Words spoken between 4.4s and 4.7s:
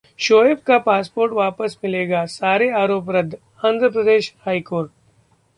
high